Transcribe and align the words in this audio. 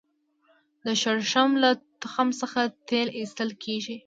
د 0.85 0.87
شړشم 1.01 1.51
له 1.63 1.69
تخم 2.01 2.29
څخه 2.41 2.61
تېل 2.89 3.07
ایستل 3.17 3.49
کیږي 3.63 3.95